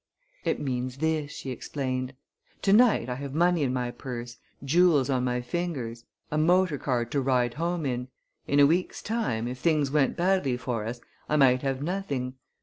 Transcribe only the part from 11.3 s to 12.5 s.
might have nothing.